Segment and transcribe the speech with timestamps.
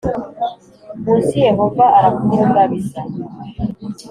[1.03, 3.01] munsi Yehova arakungabiza